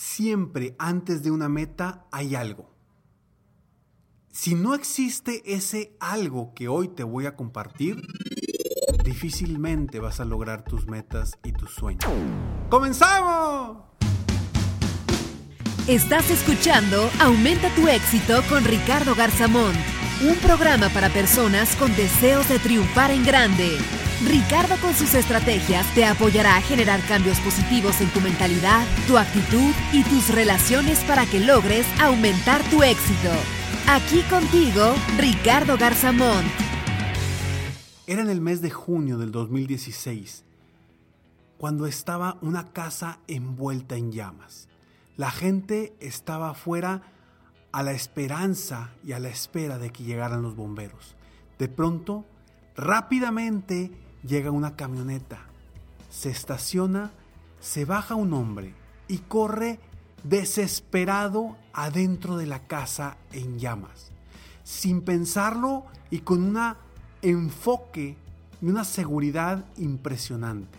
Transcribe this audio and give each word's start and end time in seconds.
Siempre 0.00 0.76
antes 0.78 1.24
de 1.24 1.32
una 1.32 1.48
meta 1.48 2.06
hay 2.12 2.36
algo. 2.36 2.72
Si 4.30 4.54
no 4.54 4.76
existe 4.76 5.42
ese 5.44 5.96
algo 5.98 6.54
que 6.54 6.68
hoy 6.68 6.86
te 6.86 7.02
voy 7.02 7.26
a 7.26 7.34
compartir, 7.34 8.00
difícilmente 9.02 9.98
vas 9.98 10.20
a 10.20 10.24
lograr 10.24 10.62
tus 10.62 10.86
metas 10.86 11.36
y 11.42 11.50
tus 11.50 11.74
sueños. 11.74 12.08
¡Comenzamos! 12.70 13.78
Estás 15.88 16.30
escuchando 16.30 17.10
Aumenta 17.18 17.68
tu 17.74 17.88
éxito 17.88 18.42
con 18.48 18.64
Ricardo 18.64 19.16
Garzamón, 19.16 19.74
un 20.22 20.36
programa 20.36 20.90
para 20.90 21.08
personas 21.08 21.74
con 21.74 21.90
deseos 21.96 22.48
de 22.48 22.60
triunfar 22.60 23.10
en 23.10 23.26
grande. 23.26 23.76
Ricardo 24.26 24.74
con 24.80 24.94
sus 24.94 25.14
estrategias 25.14 25.86
te 25.94 26.04
apoyará 26.04 26.56
a 26.56 26.60
generar 26.60 27.00
cambios 27.06 27.38
positivos 27.38 28.00
en 28.00 28.12
tu 28.12 28.20
mentalidad, 28.20 28.84
tu 29.06 29.16
actitud 29.16 29.72
y 29.92 30.02
tus 30.02 30.34
relaciones 30.34 31.04
para 31.04 31.24
que 31.24 31.38
logres 31.38 31.86
aumentar 32.00 32.60
tu 32.68 32.82
éxito. 32.82 33.30
Aquí 33.86 34.22
contigo, 34.22 34.92
Ricardo 35.18 35.78
Garzamón. 35.78 36.44
Era 38.08 38.22
en 38.22 38.28
el 38.28 38.40
mes 38.40 38.60
de 38.60 38.70
junio 38.70 39.18
del 39.18 39.30
2016, 39.30 40.42
cuando 41.56 41.86
estaba 41.86 42.38
una 42.40 42.72
casa 42.72 43.20
envuelta 43.28 43.94
en 43.94 44.10
llamas. 44.10 44.66
La 45.16 45.30
gente 45.30 45.94
estaba 46.00 46.50
afuera 46.50 47.02
a 47.70 47.84
la 47.84 47.92
esperanza 47.92 48.90
y 49.04 49.12
a 49.12 49.20
la 49.20 49.28
espera 49.28 49.78
de 49.78 49.90
que 49.90 50.02
llegaran 50.02 50.42
los 50.42 50.56
bomberos. 50.56 51.14
De 51.60 51.68
pronto, 51.68 52.24
rápidamente 52.76 53.92
llega 54.22 54.50
una 54.50 54.76
camioneta, 54.76 55.40
se 56.10 56.30
estaciona, 56.30 57.10
se 57.60 57.84
baja 57.84 58.14
un 58.14 58.32
hombre 58.32 58.74
y 59.08 59.18
corre 59.18 59.80
desesperado 60.22 61.56
adentro 61.72 62.36
de 62.36 62.46
la 62.46 62.66
casa 62.66 63.16
en 63.32 63.58
llamas, 63.58 64.10
sin 64.64 65.02
pensarlo 65.02 65.84
y 66.10 66.20
con 66.20 66.42
un 66.42 66.74
enfoque 67.22 68.16
y 68.60 68.66
una 68.66 68.84
seguridad 68.84 69.64
impresionante. 69.76 70.78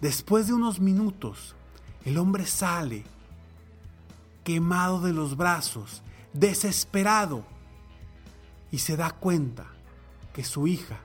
Después 0.00 0.46
de 0.46 0.54
unos 0.54 0.80
minutos, 0.80 1.54
el 2.04 2.18
hombre 2.18 2.46
sale, 2.46 3.04
quemado 4.44 5.00
de 5.00 5.12
los 5.12 5.36
brazos, 5.36 6.02
desesperado, 6.32 7.44
y 8.70 8.78
se 8.78 8.96
da 8.96 9.10
cuenta 9.10 9.66
que 10.32 10.44
su 10.44 10.66
hija 10.66 11.00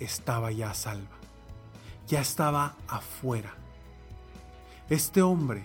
estaba 0.00 0.52
ya 0.52 0.74
salva, 0.74 1.16
ya 2.06 2.20
estaba 2.20 2.76
afuera. 2.88 3.54
Este 4.90 5.22
hombre 5.22 5.64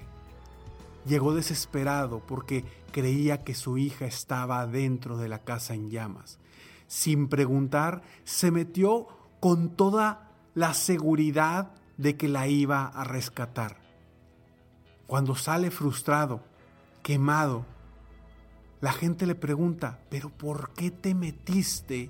llegó 1.05 1.33
desesperado 1.33 2.19
porque 2.19 2.63
creía 2.91 3.43
que 3.43 3.55
su 3.55 3.77
hija 3.77 4.05
estaba 4.05 4.65
dentro 4.67 5.17
de 5.17 5.29
la 5.29 5.39
casa 5.39 5.73
en 5.73 5.89
llamas. 5.89 6.39
Sin 6.87 7.27
preguntar, 7.27 8.01
se 8.23 8.51
metió 8.51 9.07
con 9.39 9.69
toda 9.69 10.31
la 10.55 10.73
seguridad 10.73 11.71
de 11.97 12.17
que 12.17 12.27
la 12.27 12.47
iba 12.47 12.85
a 12.85 13.03
rescatar. 13.03 13.77
Cuando 15.05 15.35
sale 15.35 15.71
frustrado, 15.71 16.41
quemado, 17.03 17.65
la 18.81 18.93
gente 18.93 19.25
le 19.25 19.35
pregunta, 19.35 19.99
pero 20.09 20.29
¿por 20.29 20.71
qué 20.73 20.91
te 20.91 21.13
metiste 21.13 22.09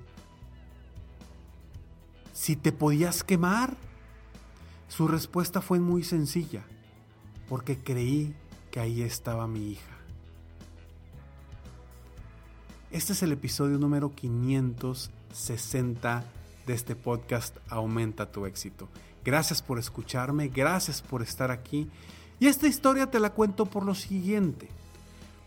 si 2.39 2.55
te 2.55 2.71
podías 2.71 3.25
quemar? 3.25 3.75
Su 4.87 5.09
respuesta 5.09 5.59
fue 5.59 5.81
muy 5.81 6.05
sencilla, 6.05 6.63
porque 7.49 7.77
creí 7.77 8.33
que 8.71 8.79
ahí 8.79 9.01
estaba 9.01 9.45
mi 9.45 9.71
hija. 9.71 9.97
Este 12.91 13.11
es 13.11 13.23
el 13.23 13.33
episodio 13.33 13.77
número 13.77 14.15
560 14.15 16.23
de 16.65 16.73
este 16.73 16.95
podcast 16.95 17.57
Aumenta 17.67 18.31
tu 18.31 18.45
éxito. 18.45 18.87
Gracias 19.25 19.61
por 19.61 19.77
escucharme, 19.77 20.47
gracias 20.47 21.01
por 21.01 21.21
estar 21.21 21.51
aquí. 21.51 21.89
Y 22.39 22.47
esta 22.47 22.69
historia 22.69 23.11
te 23.11 23.19
la 23.19 23.33
cuento 23.33 23.65
por 23.65 23.83
lo 23.83 23.95
siguiente, 23.95 24.69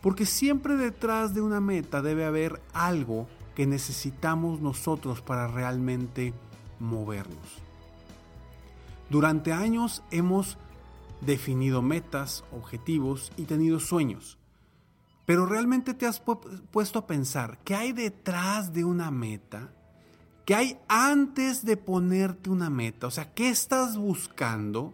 porque 0.02 0.26
siempre 0.26 0.76
detrás 0.76 1.32
de 1.32 1.40
una 1.40 1.62
meta 1.62 2.02
debe 2.02 2.26
haber 2.26 2.60
algo 2.74 3.28
que 3.56 3.66
necesitamos 3.66 4.60
nosotros 4.60 5.22
para 5.22 5.48
realmente 5.48 6.34
movernos. 6.82 7.62
Durante 9.08 9.52
años 9.52 10.02
hemos 10.10 10.58
definido 11.20 11.80
metas, 11.80 12.44
objetivos 12.52 13.32
y 13.36 13.44
tenido 13.44 13.80
sueños. 13.80 14.38
Pero 15.24 15.46
realmente 15.46 15.94
te 15.94 16.06
has 16.06 16.20
puesto 16.20 16.98
a 16.98 17.06
pensar, 17.06 17.58
¿qué 17.64 17.74
hay 17.74 17.92
detrás 17.92 18.72
de 18.72 18.84
una 18.84 19.10
meta? 19.10 19.72
¿Qué 20.44 20.54
hay 20.54 20.78
antes 20.88 21.64
de 21.64 21.76
ponerte 21.76 22.50
una 22.50 22.70
meta? 22.70 23.06
O 23.06 23.10
sea, 23.10 23.32
¿qué 23.32 23.48
estás 23.48 23.96
buscando? 23.96 24.92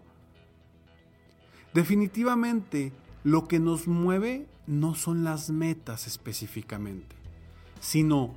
Definitivamente, 1.72 2.92
lo 3.24 3.48
que 3.48 3.58
nos 3.58 3.88
mueve 3.88 4.46
no 4.66 4.94
son 4.94 5.24
las 5.24 5.48
metas 5.48 6.06
específicamente, 6.06 7.16
sino 7.80 8.34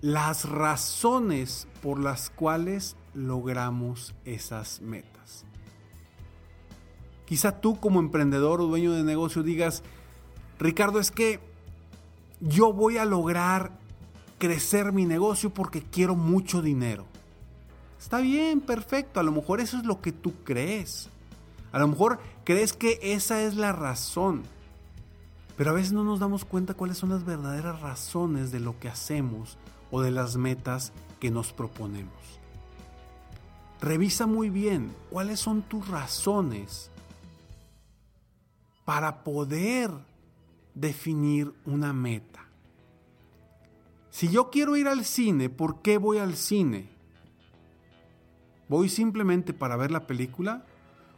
las 0.00 0.48
razones 0.48 1.66
por 1.82 1.98
las 1.98 2.30
cuales 2.30 2.96
logramos 3.14 4.14
esas 4.24 4.80
metas. 4.80 5.44
Quizá 7.24 7.60
tú 7.60 7.78
como 7.78 8.00
emprendedor 8.00 8.60
o 8.60 8.66
dueño 8.66 8.92
de 8.92 9.02
negocio 9.02 9.42
digas, 9.42 9.82
Ricardo, 10.58 10.98
es 10.98 11.10
que 11.10 11.40
yo 12.40 12.72
voy 12.72 12.98
a 12.98 13.04
lograr 13.04 13.72
crecer 14.38 14.92
mi 14.92 15.04
negocio 15.04 15.50
porque 15.50 15.82
quiero 15.82 16.14
mucho 16.14 16.62
dinero. 16.62 17.06
Está 17.98 18.20
bien, 18.20 18.60
perfecto, 18.60 19.20
a 19.20 19.24
lo 19.24 19.32
mejor 19.32 19.60
eso 19.60 19.76
es 19.76 19.84
lo 19.84 20.00
que 20.00 20.12
tú 20.12 20.32
crees. 20.44 21.10
A 21.72 21.78
lo 21.80 21.88
mejor 21.88 22.18
crees 22.44 22.72
que 22.72 22.98
esa 23.02 23.42
es 23.42 23.56
la 23.56 23.72
razón. 23.72 24.44
Pero 25.58 25.70
a 25.70 25.74
veces 25.74 25.92
no 25.92 26.04
nos 26.04 26.20
damos 26.20 26.44
cuenta 26.44 26.74
cuáles 26.74 26.98
son 26.98 27.10
las 27.10 27.24
verdaderas 27.24 27.80
razones 27.80 28.52
de 28.52 28.60
lo 28.60 28.78
que 28.78 28.88
hacemos 28.88 29.58
o 29.90 30.00
de 30.00 30.12
las 30.12 30.36
metas 30.36 30.92
que 31.18 31.32
nos 31.32 31.52
proponemos. 31.52 32.38
Revisa 33.80 34.26
muy 34.26 34.50
bien 34.50 34.94
cuáles 35.10 35.40
son 35.40 35.62
tus 35.62 35.88
razones 35.88 36.92
para 38.84 39.24
poder 39.24 39.90
definir 40.74 41.52
una 41.66 41.92
meta. 41.92 42.46
Si 44.10 44.28
yo 44.28 44.50
quiero 44.50 44.76
ir 44.76 44.86
al 44.86 45.04
cine, 45.04 45.50
¿por 45.50 45.82
qué 45.82 45.98
voy 45.98 46.18
al 46.18 46.36
cine? 46.36 46.88
¿Voy 48.68 48.88
simplemente 48.88 49.52
para 49.52 49.76
ver 49.76 49.90
la 49.90 50.06
película? 50.06 50.64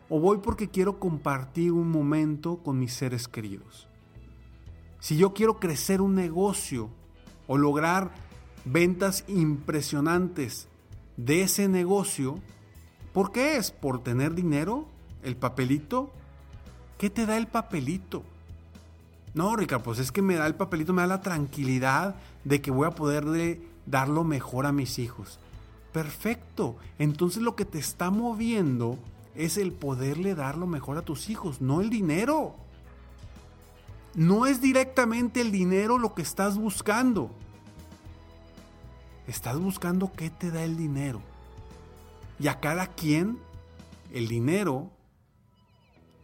¿O 0.09 0.19
voy 0.19 0.39
porque 0.39 0.71
quiero 0.71 0.99
compartir 0.99 1.73
un 1.73 1.91
momento 1.91 2.63
con 2.63 2.79
mis 2.79 2.95
seres 2.95 3.29
queridos? 3.29 3.90
Si 5.00 5.17
yo 5.17 5.32
quiero 5.32 5.58
crecer 5.58 6.00
un 6.00 6.14
negocio 6.14 6.91
o 7.47 7.56
lograr 7.56 8.12
ventas 8.64 9.25
impresionantes 9.29 10.69
de 11.17 11.43
ese 11.43 11.69
negocio, 11.69 12.38
¿por 13.12 13.32
qué 13.32 13.56
es? 13.56 13.70
¿Por 13.70 14.02
tener 14.02 14.35
dinero? 14.35 14.87
¿El 15.23 15.37
papelito? 15.37 16.11
¿Qué 16.99 17.11
te 17.11 17.26
da 17.26 17.37
el 17.38 17.47
papelito? 17.47 18.23
No, 19.32 19.56
Ricardo, 19.56 19.85
pues 19.85 19.99
es 19.99 20.12
que 20.12 20.23
me 20.23 20.35
da 20.37 20.47
el 20.47 20.55
papelito, 20.55 20.93
me 20.93 21.02
da 21.02 21.08
la 21.08 21.23
tranquilidad 21.23 22.17
de 22.44 22.61
que 22.61 22.70
voy 22.70 22.87
a 22.87 22.91
poderle 22.91 23.61
dar 23.87 24.08
lo 24.08 24.25
mejor 24.25 24.67
a 24.67 24.73
mis 24.73 24.99
hijos. 24.99 25.38
Perfecto. 25.93 26.76
Entonces 26.99 27.43
lo 27.43 27.56
que 27.56 27.64
te 27.64 27.79
está 27.79 28.11
moviendo 28.11 28.99
es 29.35 29.56
el 29.56 29.73
poderle 29.73 30.35
dar 30.35 30.58
lo 30.58 30.67
mejor 30.67 30.99
a 30.99 31.02
tus 31.02 31.31
hijos, 31.31 31.61
no 31.61 31.81
el 31.81 31.91
dinero. 31.91 32.55
No 34.15 34.47
es 34.47 34.61
directamente 34.61 35.41
el 35.41 35.53
dinero 35.53 35.99
lo 35.99 36.15
que 36.15 36.23
estás 36.23 36.59
buscando. 36.59 37.31
Estás 39.27 39.59
buscando 39.59 40.12
qué 40.12 40.31
te 40.31 40.51
da 40.51 40.65
el 40.65 40.77
dinero. 40.77 41.23
Y 42.41 42.49
a 42.49 42.59
cada 42.59 42.89
quien 42.89 43.39
el 44.12 44.27
dinero 44.27 44.91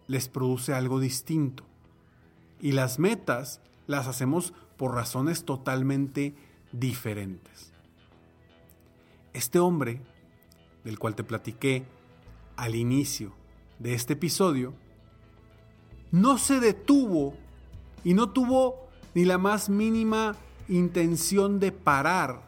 les 0.09 0.29
produce 0.29 0.75
algo 0.75 0.99
distinto. 0.99 1.65
Y 2.61 2.73
las 2.73 2.99
metas 2.99 3.61
las 3.87 4.09
hacemos 4.09 4.53
por 4.77 4.95
razones 4.95 5.45
totalmente 5.45 6.35
diferentes. 6.73 7.73
Este 9.33 9.59
hombre, 9.59 10.01
del 10.85 10.99
cual 10.99 11.15
te 11.15 11.23
platiqué 11.23 11.85
al 12.57 12.75
inicio 12.75 13.33
de 13.79 13.95
este 13.95 14.15
episodio, 14.15 14.75
no 16.11 16.39
se 16.39 16.59
detuvo 16.59 17.35
y 18.07 18.15
no 18.15 18.29
tuvo 18.29 18.87
ni 19.17 19.25
la 19.25 19.37
más 19.37 19.69
mínima 19.69 20.37
intención 20.69 21.59
de 21.59 21.73
parar 21.73 22.41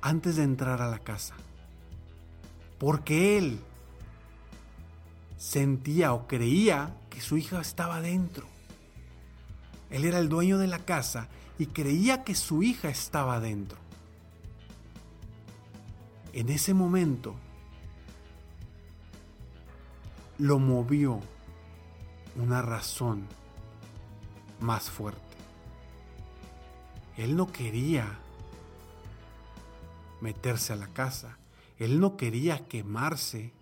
antes 0.00 0.36
de 0.36 0.44
entrar 0.44 0.80
a 0.80 0.88
la 0.88 0.98
casa. 0.98 1.34
Porque 2.78 3.36
él 3.36 3.60
sentía 5.36 6.14
o 6.14 6.26
creía 6.26 6.96
que 7.10 7.20
su 7.20 7.36
hija 7.36 7.60
estaba 7.60 8.00
dentro. 8.00 8.46
Él 9.90 10.06
era 10.06 10.18
el 10.18 10.30
dueño 10.30 10.56
de 10.56 10.68
la 10.68 10.78
casa 10.78 11.28
y 11.58 11.66
creía 11.66 12.24
que 12.24 12.34
su 12.34 12.62
hija 12.62 12.88
estaba 12.88 13.40
dentro. 13.40 13.76
En 16.32 16.48
ese 16.48 16.72
momento 16.72 17.34
lo 20.38 20.58
movió 20.58 21.20
una 22.36 22.62
razón 22.62 23.26
más 24.60 24.90
fuerte. 24.90 25.20
Él 27.16 27.36
no 27.36 27.52
quería 27.52 28.18
meterse 30.20 30.72
a 30.72 30.76
la 30.76 30.86
casa. 30.86 31.36
Él 31.78 32.00
no 32.00 32.16
quería 32.16 32.66
quemarse. 32.68 33.52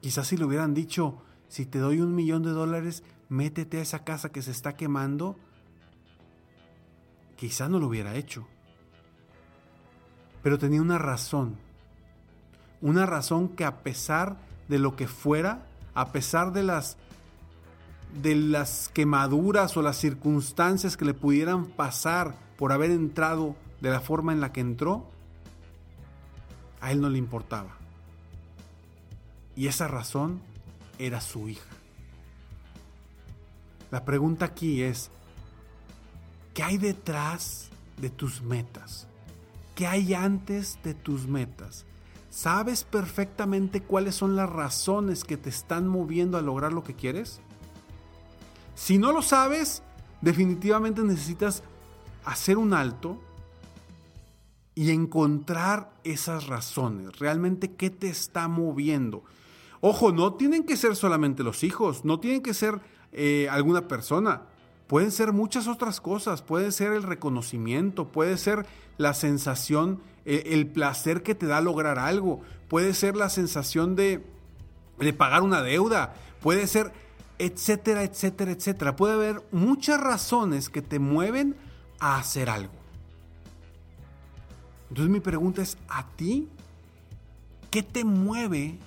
Quizás 0.00 0.28
si 0.28 0.36
le 0.36 0.44
hubieran 0.44 0.74
dicho, 0.74 1.22
si 1.48 1.66
te 1.66 1.78
doy 1.78 2.00
un 2.00 2.14
millón 2.14 2.42
de 2.42 2.50
dólares, 2.50 3.02
métete 3.28 3.78
a 3.78 3.82
esa 3.82 4.04
casa 4.04 4.30
que 4.30 4.42
se 4.42 4.50
está 4.50 4.76
quemando, 4.76 5.36
quizás 7.36 7.70
no 7.70 7.78
lo 7.78 7.88
hubiera 7.88 8.14
hecho. 8.14 8.46
Pero 10.42 10.58
tenía 10.58 10.82
una 10.82 10.98
razón. 10.98 11.56
Una 12.82 13.06
razón 13.06 13.48
que 13.48 13.64
a 13.64 13.82
pesar 13.82 14.36
de 14.68 14.78
lo 14.78 14.94
que 14.94 15.08
fuera, 15.08 15.66
a 15.94 16.12
pesar 16.12 16.52
de 16.52 16.62
las 16.62 16.98
de 18.22 18.34
las 18.34 18.88
quemaduras 18.88 19.76
o 19.76 19.82
las 19.82 19.96
circunstancias 19.96 20.96
que 20.96 21.04
le 21.04 21.14
pudieran 21.14 21.66
pasar 21.66 22.34
por 22.56 22.72
haber 22.72 22.90
entrado 22.90 23.56
de 23.80 23.90
la 23.90 24.00
forma 24.00 24.32
en 24.32 24.40
la 24.40 24.52
que 24.52 24.60
entró, 24.60 25.06
a 26.80 26.92
él 26.92 27.00
no 27.00 27.08
le 27.08 27.18
importaba. 27.18 27.76
Y 29.56 29.66
esa 29.66 29.88
razón 29.88 30.40
era 30.98 31.20
su 31.20 31.48
hija. 31.48 31.68
La 33.90 34.04
pregunta 34.04 34.46
aquí 34.46 34.82
es, 34.82 35.10
¿qué 36.52 36.62
hay 36.62 36.78
detrás 36.78 37.68
de 38.00 38.10
tus 38.10 38.42
metas? 38.42 39.06
¿Qué 39.74 39.86
hay 39.86 40.14
antes 40.14 40.78
de 40.82 40.94
tus 40.94 41.26
metas? 41.26 41.84
¿Sabes 42.30 42.84
perfectamente 42.84 43.82
cuáles 43.82 44.16
son 44.16 44.34
las 44.34 44.50
razones 44.50 45.24
que 45.24 45.36
te 45.36 45.50
están 45.50 45.86
moviendo 45.86 46.36
a 46.36 46.42
lograr 46.42 46.72
lo 46.72 46.82
que 46.82 46.94
quieres? 46.94 47.40
Si 48.74 48.98
no 48.98 49.12
lo 49.12 49.22
sabes, 49.22 49.82
definitivamente 50.20 51.02
necesitas 51.02 51.62
hacer 52.24 52.58
un 52.58 52.74
alto 52.74 53.18
y 54.74 54.90
encontrar 54.90 55.92
esas 56.02 56.46
razones. 56.46 57.18
Realmente, 57.18 57.72
¿qué 57.74 57.90
te 57.90 58.08
está 58.08 58.48
moviendo? 58.48 59.22
Ojo, 59.80 60.12
no 60.12 60.34
tienen 60.34 60.64
que 60.64 60.76
ser 60.76 60.96
solamente 60.96 61.42
los 61.44 61.62
hijos, 61.62 62.04
no 62.04 62.18
tienen 62.18 62.42
que 62.42 62.54
ser 62.54 62.80
eh, 63.12 63.48
alguna 63.50 63.86
persona. 63.86 64.42
Pueden 64.86 65.12
ser 65.12 65.32
muchas 65.32 65.68
otras 65.68 66.00
cosas, 66.00 66.42
puede 66.42 66.72
ser 66.72 66.92
el 66.92 67.02
reconocimiento, 67.02 68.08
puede 68.08 68.36
ser 68.36 68.66
la 68.98 69.14
sensación, 69.14 70.00
eh, 70.24 70.44
el 70.46 70.66
placer 70.66 71.22
que 71.22 71.34
te 71.34 71.46
da 71.46 71.60
lograr 71.60 71.98
algo, 71.98 72.40
puede 72.68 72.94
ser 72.94 73.16
la 73.16 73.28
sensación 73.28 73.94
de, 73.94 74.24
de 74.98 75.12
pagar 75.12 75.42
una 75.42 75.62
deuda, 75.62 76.14
puede 76.40 76.66
ser 76.66 76.92
etcétera, 77.38 78.02
etcétera, 78.02 78.52
etcétera. 78.52 78.96
Puede 78.96 79.14
haber 79.14 79.42
muchas 79.52 80.00
razones 80.00 80.68
que 80.68 80.82
te 80.82 80.98
mueven 80.98 81.56
a 81.98 82.18
hacer 82.18 82.50
algo. 82.50 82.72
Entonces 84.88 85.10
mi 85.10 85.20
pregunta 85.20 85.62
es, 85.62 85.76
¿a 85.88 86.06
ti 86.16 86.48
qué 87.70 87.82
te 87.82 88.04
mueve 88.04 88.78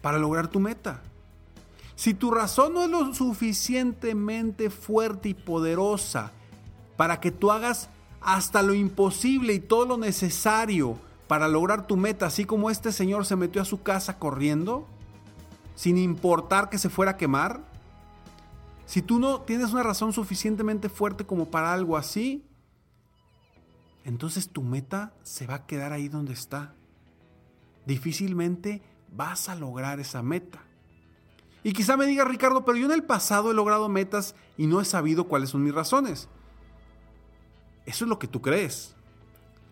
para 0.00 0.18
lograr 0.18 0.48
tu 0.48 0.60
meta? 0.60 1.02
Si 1.96 2.14
tu 2.14 2.30
razón 2.30 2.74
no 2.74 2.84
es 2.84 2.90
lo 2.90 3.12
suficientemente 3.12 4.70
fuerte 4.70 5.28
y 5.28 5.34
poderosa 5.34 6.32
para 6.96 7.20
que 7.20 7.30
tú 7.30 7.50
hagas 7.50 7.90
hasta 8.20 8.62
lo 8.62 8.74
imposible 8.74 9.54
y 9.54 9.60
todo 9.60 9.86
lo 9.86 9.96
necesario 9.98 10.98
para 11.26 11.48
lograr 11.48 11.86
tu 11.86 11.96
meta, 11.96 12.26
así 12.26 12.44
como 12.44 12.70
este 12.70 12.92
señor 12.92 13.26
se 13.26 13.36
metió 13.36 13.62
a 13.62 13.66
su 13.66 13.82
casa 13.82 14.18
corriendo, 14.18 14.86
sin 15.80 15.96
importar 15.96 16.68
que 16.68 16.76
se 16.76 16.90
fuera 16.90 17.12
a 17.12 17.16
quemar? 17.16 17.64
Si 18.84 19.00
tú 19.00 19.18
no 19.18 19.40
tienes 19.40 19.72
una 19.72 19.82
razón 19.82 20.12
suficientemente 20.12 20.90
fuerte 20.90 21.24
como 21.24 21.50
para 21.50 21.72
algo 21.72 21.96
así, 21.96 22.44
entonces 24.04 24.50
tu 24.50 24.60
meta 24.60 25.14
se 25.22 25.46
va 25.46 25.54
a 25.54 25.66
quedar 25.66 25.94
ahí 25.94 26.08
donde 26.08 26.34
está. 26.34 26.74
Difícilmente 27.86 28.82
vas 29.10 29.48
a 29.48 29.54
lograr 29.54 30.00
esa 30.00 30.22
meta. 30.22 30.60
Y 31.64 31.72
quizá 31.72 31.96
me 31.96 32.04
diga 32.04 32.26
Ricardo, 32.26 32.62
pero 32.66 32.76
yo 32.76 32.84
en 32.84 32.92
el 32.92 33.04
pasado 33.04 33.50
he 33.50 33.54
logrado 33.54 33.88
metas 33.88 34.34
y 34.58 34.66
no 34.66 34.82
he 34.82 34.84
sabido 34.84 35.28
cuáles 35.28 35.48
son 35.48 35.64
mis 35.64 35.74
razones. 35.74 36.28
Eso 37.86 38.04
es 38.04 38.08
lo 38.10 38.18
que 38.18 38.28
tú 38.28 38.42
crees. 38.42 38.94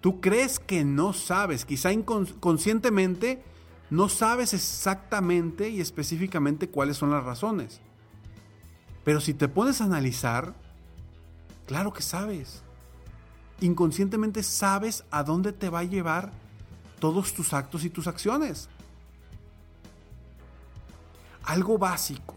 Tú 0.00 0.23
crees 0.23 0.59
que 0.59 0.87
no 0.87 1.12
sabes, 1.12 1.67
quizá 1.67 1.93
inconscientemente 1.93 3.43
no 3.90 4.09
sabes 4.09 4.52
exactamente 4.52 5.71
y 5.71 5.80
específicamente 5.80 6.68
cuáles 6.68 6.97
son 6.97 7.11
las 7.11 7.25
razones. 7.25 7.80
Pero 9.04 9.21
si 9.21 9.33
te 9.33 9.49
pones 9.49 9.80
a 9.80 9.85
analizar, 9.85 10.54
claro 11.66 11.92
que 11.92 12.02
sabes. 12.02 12.62
Inconscientemente 13.61 14.42
sabes 14.42 15.04
a 15.11 15.23
dónde 15.23 15.52
te 15.52 15.71
va 15.71 15.80
a 15.80 15.85
llevar 15.85 16.30
todos 17.00 17.33
tus 17.33 17.54
actos 17.54 17.85
y 17.85 17.90
tus 17.90 18.07
acciones. 18.07 18.68
Algo 21.45 21.78
básico 21.78 22.35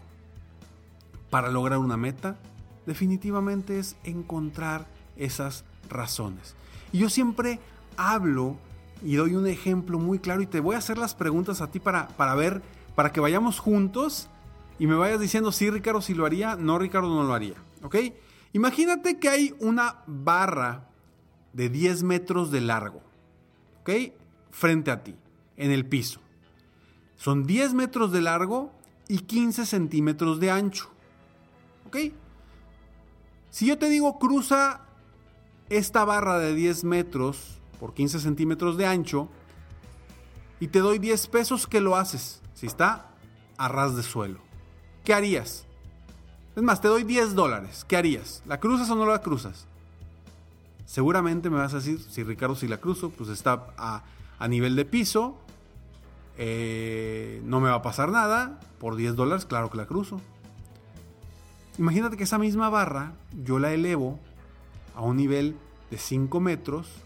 para 1.28 1.50
lograr 1.50 1.78
una 1.78 1.96
meta 1.96 2.38
definitivamente 2.86 3.78
es 3.78 3.96
encontrar 4.04 4.86
esas 5.16 5.64
razones. 5.90 6.54
Y 6.92 6.98
yo 6.98 7.10
siempre 7.10 7.60
hablo 7.96 8.56
y 9.04 9.16
doy 9.16 9.34
un 9.34 9.46
ejemplo 9.46 9.98
muy 9.98 10.18
claro 10.18 10.42
y 10.42 10.46
te 10.46 10.60
voy 10.60 10.74
a 10.74 10.78
hacer 10.78 10.98
las 10.98 11.14
preguntas 11.14 11.60
a 11.60 11.70
ti 11.70 11.80
para, 11.80 12.08
para 12.08 12.34
ver, 12.34 12.62
para 12.94 13.12
que 13.12 13.20
vayamos 13.20 13.58
juntos 13.58 14.28
y 14.78 14.86
me 14.86 14.94
vayas 14.94 15.20
diciendo 15.20 15.52
si 15.52 15.70
Ricardo 15.70 16.00
si 16.00 16.14
lo 16.14 16.26
haría, 16.26 16.56
no 16.56 16.78
Ricardo 16.78 17.08
no 17.08 17.24
lo 17.24 17.34
haría, 17.34 17.54
¿ok? 17.82 17.96
Imagínate 18.52 19.18
que 19.18 19.28
hay 19.28 19.54
una 19.60 20.02
barra 20.06 20.88
de 21.52 21.68
10 21.68 22.02
metros 22.02 22.50
de 22.50 22.60
largo, 22.60 23.02
¿ok? 23.80 23.90
Frente 24.50 24.90
a 24.90 25.02
ti, 25.02 25.14
en 25.56 25.70
el 25.70 25.86
piso. 25.86 26.20
Son 27.16 27.44
10 27.44 27.74
metros 27.74 28.12
de 28.12 28.20
largo 28.20 28.72
y 29.08 29.18
15 29.18 29.66
centímetros 29.66 30.40
de 30.40 30.50
ancho, 30.50 30.90
¿ok? 31.86 31.96
Si 33.50 33.66
yo 33.66 33.78
te 33.78 33.88
digo 33.88 34.18
cruza 34.18 34.80
esta 35.68 36.04
barra 36.04 36.38
de 36.38 36.54
10 36.54 36.84
metros 36.84 37.61
por 37.82 37.94
15 37.94 38.20
centímetros 38.20 38.76
de 38.76 38.86
ancho 38.86 39.28
y 40.60 40.68
te 40.68 40.78
doy 40.78 41.00
10 41.00 41.26
pesos, 41.26 41.66
¿qué 41.66 41.80
lo 41.80 41.96
haces? 41.96 42.40
Si 42.54 42.64
está 42.64 43.08
a 43.58 43.66
ras 43.66 43.96
de 43.96 44.04
suelo. 44.04 44.38
¿Qué 45.02 45.12
harías? 45.12 45.66
Es 46.54 46.62
más, 46.62 46.80
te 46.80 46.86
doy 46.86 47.02
10 47.02 47.34
dólares. 47.34 47.84
¿Qué 47.88 47.96
harías? 47.96 48.44
¿La 48.46 48.60
cruzas 48.60 48.88
o 48.88 48.94
no 48.94 49.04
la 49.04 49.20
cruzas? 49.20 49.66
Seguramente 50.86 51.50
me 51.50 51.56
vas 51.56 51.72
a 51.72 51.78
decir, 51.78 52.00
si 52.00 52.22
Ricardo 52.22 52.54
si 52.54 52.68
la 52.68 52.76
cruzo, 52.76 53.10
pues 53.10 53.28
está 53.30 53.74
a, 53.76 54.04
a 54.38 54.46
nivel 54.46 54.76
de 54.76 54.84
piso. 54.84 55.40
eh, 56.38 57.42
no 57.44 57.58
me 57.58 57.68
va 57.68 57.74
a 57.74 57.82
pasar 57.82 58.12
nada, 58.12 58.60
por 58.78 58.94
10 58.94 59.16
dólares, 59.16 59.44
claro 59.44 59.70
que 59.70 59.78
la 59.78 59.86
cruzo. 59.86 60.20
Imagínate 61.78 62.16
que 62.16 62.22
esa 62.22 62.38
misma 62.38 62.70
barra 62.70 63.14
yo 63.42 63.58
la 63.58 63.72
elevo 63.72 64.20
a 64.94 65.00
un 65.02 65.16
nivel 65.16 65.56
de 65.90 65.98
5 65.98 66.38
metros, 66.38 67.01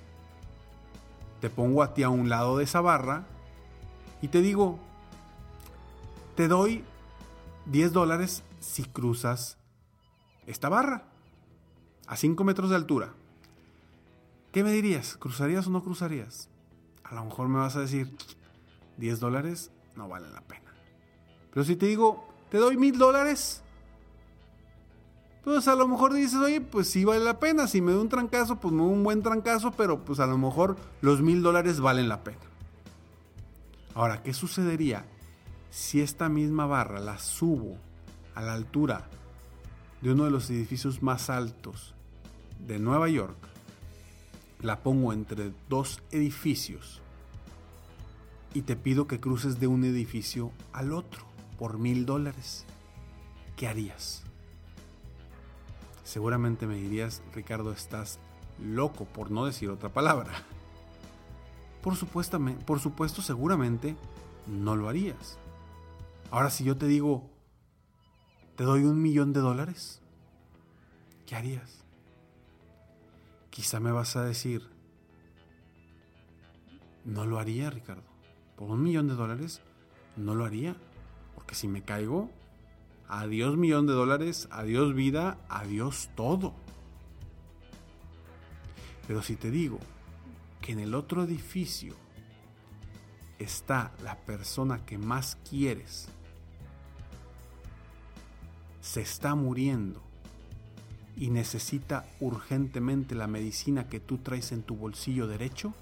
te 1.46 1.50
pongo 1.50 1.84
a 1.84 1.94
ti 1.94 2.02
a 2.02 2.08
un 2.08 2.28
lado 2.28 2.58
de 2.58 2.64
esa 2.64 2.80
barra 2.80 3.24
y 4.20 4.26
te 4.26 4.42
digo, 4.42 4.80
te 6.34 6.48
doy 6.48 6.82
10 7.66 7.92
dólares 7.92 8.42
si 8.58 8.82
cruzas 8.82 9.56
esta 10.48 10.68
barra 10.68 11.04
a 12.08 12.16
5 12.16 12.42
metros 12.42 12.70
de 12.70 12.74
altura. 12.74 13.12
¿Qué 14.50 14.64
me 14.64 14.72
dirías? 14.72 15.16
¿Cruzarías 15.18 15.68
o 15.68 15.70
no 15.70 15.84
cruzarías? 15.84 16.48
A 17.04 17.14
lo 17.14 17.24
mejor 17.24 17.46
me 17.46 17.60
vas 17.60 17.76
a 17.76 17.80
decir, 17.80 18.12
10 18.96 19.20
dólares 19.20 19.70
no 19.94 20.08
vale 20.08 20.28
la 20.30 20.40
pena. 20.40 20.74
Pero 21.52 21.62
si 21.62 21.76
te 21.76 21.86
digo, 21.86 22.26
te 22.50 22.58
doy 22.58 22.76
mil 22.76 22.98
dólares, 22.98 23.62
pues 25.46 25.68
a 25.68 25.76
lo 25.76 25.86
mejor 25.86 26.12
dices, 26.12 26.40
oye, 26.40 26.60
pues 26.60 26.88
sí 26.88 27.04
vale 27.04 27.24
la 27.24 27.38
pena. 27.38 27.68
Si 27.68 27.80
me 27.80 27.92
doy 27.92 28.00
un 28.00 28.08
trancazo, 28.08 28.56
pues 28.56 28.74
me 28.74 28.82
doy 28.82 28.92
un 28.92 29.04
buen 29.04 29.22
trancazo, 29.22 29.70
pero 29.70 30.04
pues 30.04 30.18
a 30.18 30.26
lo 30.26 30.36
mejor 30.36 30.76
los 31.02 31.22
mil 31.22 31.40
dólares 31.40 31.78
valen 31.78 32.08
la 32.08 32.24
pena. 32.24 32.40
Ahora, 33.94 34.24
¿qué 34.24 34.34
sucedería 34.34 35.04
si 35.70 36.00
esta 36.00 36.28
misma 36.28 36.66
barra 36.66 36.98
la 36.98 37.20
subo 37.20 37.76
a 38.34 38.42
la 38.42 38.54
altura 38.54 39.08
de 40.02 40.10
uno 40.10 40.24
de 40.24 40.32
los 40.32 40.50
edificios 40.50 41.00
más 41.00 41.30
altos 41.30 41.94
de 42.66 42.80
Nueva 42.80 43.08
York? 43.08 43.38
La 44.62 44.80
pongo 44.80 45.12
entre 45.12 45.52
dos 45.68 46.02
edificios 46.10 47.00
y 48.52 48.62
te 48.62 48.74
pido 48.74 49.06
que 49.06 49.20
cruces 49.20 49.60
de 49.60 49.68
un 49.68 49.84
edificio 49.84 50.50
al 50.72 50.92
otro 50.92 51.24
por 51.56 51.78
mil 51.78 52.04
dólares. 52.04 52.64
¿Qué 53.54 53.68
harías? 53.68 54.25
Seguramente 56.06 56.68
me 56.68 56.76
dirías, 56.76 57.20
Ricardo, 57.34 57.72
estás 57.72 58.20
loco, 58.62 59.06
por 59.06 59.32
no 59.32 59.44
decir 59.44 59.70
otra 59.70 59.88
palabra. 59.88 60.30
Por, 61.82 61.98
por 62.64 62.78
supuesto, 62.80 63.22
seguramente 63.22 63.96
no 64.46 64.76
lo 64.76 64.88
harías. 64.88 65.36
Ahora, 66.30 66.50
si 66.50 66.62
yo 66.62 66.76
te 66.76 66.86
digo, 66.86 67.28
te 68.54 68.62
doy 68.62 68.84
un 68.84 69.02
millón 69.02 69.32
de 69.32 69.40
dólares, 69.40 70.00
¿qué 71.26 71.34
harías? 71.34 71.82
Quizá 73.50 73.80
me 73.80 73.90
vas 73.90 74.14
a 74.14 74.22
decir, 74.22 74.62
no 77.04 77.26
lo 77.26 77.40
haría, 77.40 77.68
Ricardo. 77.68 78.04
Por 78.54 78.70
un 78.70 78.80
millón 78.80 79.08
de 79.08 79.14
dólares, 79.14 79.60
no 80.14 80.36
lo 80.36 80.44
haría. 80.44 80.76
Porque 81.34 81.56
si 81.56 81.66
me 81.66 81.82
caigo, 81.82 82.30
Adiós 83.08 83.56
millón 83.56 83.86
de 83.86 83.92
dólares, 83.92 84.48
adiós 84.50 84.94
vida, 84.94 85.38
adiós 85.48 86.10
todo. 86.16 86.54
Pero 89.06 89.22
si 89.22 89.36
te 89.36 89.50
digo 89.50 89.78
que 90.60 90.72
en 90.72 90.80
el 90.80 90.94
otro 90.94 91.22
edificio 91.22 91.94
está 93.38 93.92
la 94.02 94.16
persona 94.16 94.84
que 94.84 94.98
más 94.98 95.38
quieres, 95.48 96.08
se 98.80 99.02
está 99.02 99.34
muriendo 99.34 100.00
y 101.16 101.30
necesita 101.30 102.06
urgentemente 102.20 103.14
la 103.14 103.26
medicina 103.26 103.88
que 103.88 104.00
tú 104.00 104.18
traes 104.18 104.52
en 104.52 104.62
tu 104.62 104.76
bolsillo 104.76 105.26
derecho, 105.26 105.72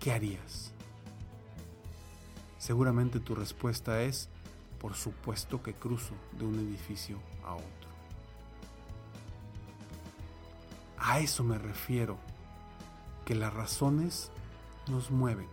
¿qué 0.00 0.12
harías? 0.12 0.72
Seguramente 2.58 3.20
tu 3.20 3.34
respuesta 3.34 4.02
es, 4.02 4.28
por 4.84 4.92
supuesto 4.92 5.62
que 5.62 5.72
cruzo 5.72 6.12
de 6.38 6.44
un 6.44 6.56
edificio 6.56 7.16
a 7.42 7.54
otro. 7.54 7.88
A 10.98 11.20
eso 11.20 11.42
me 11.42 11.56
refiero, 11.56 12.18
que 13.24 13.34
las 13.34 13.54
razones 13.54 14.30
nos 14.86 15.10
mueven. 15.10 15.48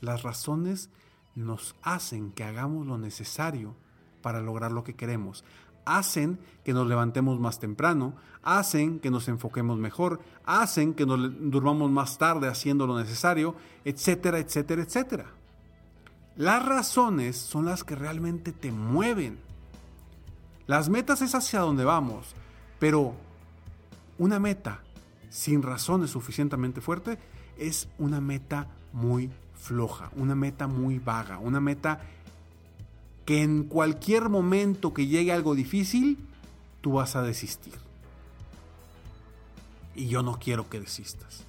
Las 0.00 0.22
razones 0.22 0.88
nos 1.34 1.74
hacen 1.82 2.30
que 2.30 2.44
hagamos 2.44 2.86
lo 2.86 2.96
necesario 2.96 3.74
para 4.22 4.40
lograr 4.40 4.70
lo 4.70 4.84
que 4.84 4.94
queremos. 4.94 5.44
Hacen 5.84 6.38
que 6.64 6.74
nos 6.74 6.86
levantemos 6.86 7.40
más 7.40 7.58
temprano, 7.58 8.14
hacen 8.44 9.00
que 9.00 9.10
nos 9.10 9.26
enfoquemos 9.26 9.80
mejor, 9.80 10.20
hacen 10.44 10.94
que 10.94 11.06
nos 11.06 11.18
durmamos 11.50 11.90
más 11.90 12.18
tarde 12.18 12.46
haciendo 12.46 12.86
lo 12.86 12.96
necesario, 12.96 13.56
etcétera, 13.84 14.38
etcétera, 14.38 14.82
etcétera. 14.84 15.41
Las 16.36 16.64
razones 16.64 17.36
son 17.36 17.66
las 17.66 17.84
que 17.84 17.94
realmente 17.94 18.52
te 18.52 18.72
mueven. 18.72 19.38
Las 20.66 20.88
metas 20.88 21.20
es 21.22 21.34
hacia 21.34 21.60
donde 21.60 21.84
vamos, 21.84 22.34
pero 22.78 23.14
una 24.18 24.38
meta 24.38 24.80
sin 25.28 25.62
razones 25.62 26.10
suficientemente 26.10 26.80
fuertes 26.80 27.18
es 27.58 27.88
una 27.98 28.20
meta 28.20 28.68
muy 28.92 29.30
floja, 29.54 30.10
una 30.16 30.34
meta 30.34 30.66
muy 30.66 30.98
vaga, 30.98 31.38
una 31.38 31.60
meta 31.60 32.00
que 33.24 33.42
en 33.42 33.64
cualquier 33.64 34.28
momento 34.28 34.92
que 34.92 35.06
llegue 35.06 35.32
algo 35.32 35.54
difícil, 35.54 36.18
tú 36.80 36.94
vas 36.94 37.14
a 37.14 37.22
desistir. 37.22 37.74
Y 39.94 40.08
yo 40.08 40.22
no 40.22 40.38
quiero 40.38 40.68
que 40.68 40.80
desistas. 40.80 41.44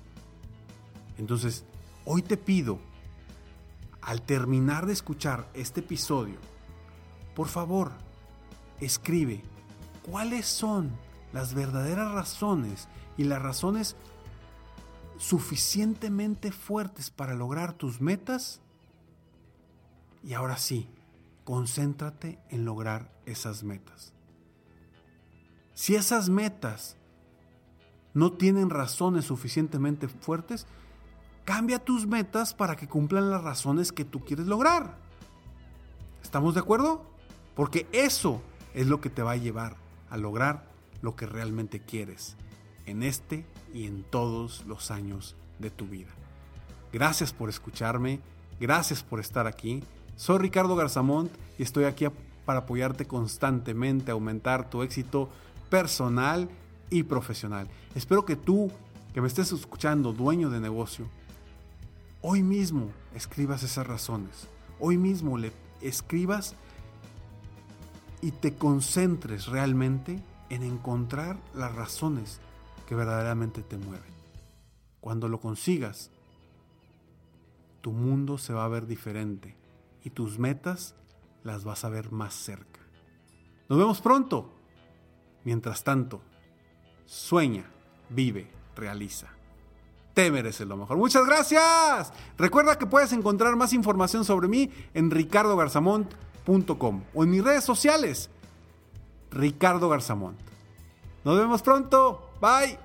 Entonces, 1.17 1.63
hoy 2.05 2.21
te 2.21 2.37
pido 2.37 2.79
al 4.05 4.21
terminar 4.21 4.85
de 4.85 4.93
escuchar 4.93 5.47
este 5.53 5.79
episodio, 5.79 6.37
por 7.35 7.47
favor, 7.47 7.91
escribe 8.79 9.41
cuáles 10.03 10.45
son 10.45 10.91
las 11.31 11.53
verdaderas 11.53 12.11
razones 12.11 12.87
y 13.17 13.23
las 13.23 13.41
razones 13.41 13.95
suficientemente 15.17 16.51
fuertes 16.51 17.09
para 17.09 17.33
lograr 17.33 17.73
tus 17.73 18.01
metas. 18.01 18.61
Y 20.23 20.33
ahora 20.33 20.57
sí, 20.57 20.89
concéntrate 21.43 22.39
en 22.49 22.65
lograr 22.65 23.11
esas 23.25 23.63
metas. 23.63 24.13
Si 25.73 25.95
esas 25.95 26.29
metas 26.29 26.97
no 28.13 28.33
tienen 28.33 28.69
razones 28.69 29.25
suficientemente 29.25 30.07
fuertes, 30.07 30.67
Cambia 31.45 31.79
tus 31.79 32.07
metas 32.07 32.53
para 32.53 32.75
que 32.75 32.87
cumplan 32.87 33.29
las 33.29 33.43
razones 33.43 33.91
que 33.91 34.05
tú 34.05 34.23
quieres 34.23 34.47
lograr. 34.47 34.97
¿Estamos 36.23 36.53
de 36.53 36.61
acuerdo? 36.61 37.03
Porque 37.55 37.85
eso 37.91 38.41
es 38.73 38.87
lo 38.87 39.01
que 39.01 39.09
te 39.09 39.21
va 39.21 39.31
a 39.31 39.37
llevar 39.37 39.75
a 40.09 40.17
lograr 40.17 40.65
lo 41.01 41.15
que 41.15 41.25
realmente 41.25 41.79
quieres 41.79 42.37
en 42.85 43.03
este 43.03 43.45
y 43.73 43.87
en 43.87 44.03
todos 44.03 44.65
los 44.65 44.89
años 44.89 45.35
de 45.59 45.69
tu 45.69 45.85
vida. 45.85 46.11
Gracias 46.91 47.33
por 47.33 47.49
escucharme, 47.49 48.19
gracias 48.59 49.03
por 49.03 49.19
estar 49.19 49.47
aquí. 49.47 49.83
Soy 50.15 50.37
Ricardo 50.39 50.75
Garzamont 50.75 51.31
y 51.57 51.63
estoy 51.63 51.85
aquí 51.85 52.05
para 52.45 52.59
apoyarte 52.59 53.05
constantemente 53.05 54.11
a 54.11 54.13
aumentar 54.13 54.69
tu 54.69 54.81
éxito 54.81 55.29
personal 55.69 56.49
y 56.89 57.03
profesional. 57.03 57.67
Espero 57.95 58.25
que 58.25 58.35
tú, 58.35 58.71
que 59.13 59.21
me 59.21 59.27
estés 59.27 59.51
escuchando, 59.51 60.13
dueño 60.13 60.49
de 60.49 60.59
negocio, 60.59 61.07
Hoy 62.25 62.41
mismo 62.41 62.89
escribas 63.13 63.63
esas 63.63 63.85
razones. 63.85 64.47
Hoy 64.79 64.97
mismo 64.97 65.37
le 65.37 65.51
escribas 65.81 66.55
y 68.21 68.31
te 68.31 68.55
concentres 68.55 69.47
realmente 69.47 70.23
en 70.49 70.63
encontrar 70.63 71.37
las 71.53 71.75
razones 71.75 72.39
que 72.87 72.95
verdaderamente 72.95 73.61
te 73.61 73.77
mueven. 73.77 74.13
Cuando 75.01 75.27
lo 75.27 75.41
consigas, 75.41 76.11
tu 77.81 77.91
mundo 77.91 78.37
se 78.37 78.53
va 78.53 78.63
a 78.63 78.69
ver 78.69 78.87
diferente 78.87 79.57
y 80.01 80.11
tus 80.11 80.39
metas 80.39 80.95
las 81.43 81.65
vas 81.65 81.83
a 81.83 81.89
ver 81.89 82.13
más 82.13 82.33
cerca. 82.33 82.79
Nos 83.67 83.77
vemos 83.77 83.99
pronto. 83.99 84.49
Mientras 85.43 85.83
tanto, 85.83 86.21
sueña, 87.05 87.69
vive, 88.09 88.49
realiza 88.77 89.42
te 90.13 90.29
mereces 90.31 90.67
lo 90.67 90.77
mejor. 90.77 90.97
Muchas 90.97 91.25
gracias. 91.25 92.13
Recuerda 92.37 92.77
que 92.77 92.85
puedes 92.85 93.13
encontrar 93.13 93.55
más 93.55 93.73
información 93.73 94.25
sobre 94.25 94.47
mí 94.47 94.69
en 94.93 95.09
ricardogarzamont.com 95.11 97.03
o 97.13 97.23
en 97.23 97.29
mis 97.29 97.43
redes 97.43 97.63
sociales, 97.63 98.29
Ricardo 99.31 99.89
Garzamont. 99.89 100.37
Nos 101.23 101.37
vemos 101.37 101.61
pronto. 101.61 102.29
Bye. 102.41 102.77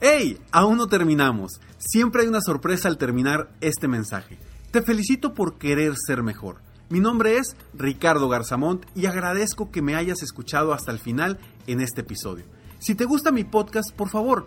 ¡Hey! 0.00 0.38
Aún 0.52 0.78
no 0.78 0.86
terminamos. 0.86 1.60
Siempre 1.78 2.22
hay 2.22 2.28
una 2.28 2.40
sorpresa 2.40 2.88
al 2.88 2.98
terminar 2.98 3.50
este 3.60 3.88
mensaje. 3.88 4.38
Te 4.70 4.82
felicito 4.82 5.34
por 5.34 5.58
querer 5.58 5.94
ser 5.96 6.22
mejor. 6.22 6.56
Mi 6.88 7.00
nombre 7.00 7.38
es 7.38 7.56
Ricardo 7.74 8.28
Garzamont 8.28 8.84
y 8.94 9.06
agradezco 9.06 9.70
que 9.70 9.82
me 9.82 9.96
hayas 9.96 10.22
escuchado 10.22 10.72
hasta 10.72 10.92
el 10.92 10.98
final 10.98 11.38
en 11.66 11.80
este 11.80 12.02
episodio. 12.02 12.44
Si 12.78 12.94
te 12.94 13.04
gusta 13.04 13.32
mi 13.32 13.44
podcast, 13.44 13.92
por 13.92 14.10
favor, 14.10 14.46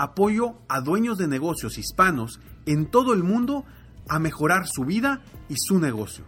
apoyo 0.00 0.54
a 0.66 0.80
dueños 0.80 1.18
de 1.18 1.28
negocios 1.28 1.76
hispanos 1.76 2.40
en 2.64 2.86
todo 2.86 3.12
el 3.12 3.22
mundo 3.22 3.66
a 4.08 4.18
mejorar 4.18 4.66
su 4.66 4.86
vida 4.86 5.20
y 5.50 5.56
su 5.58 5.78
negocio. 5.78 6.24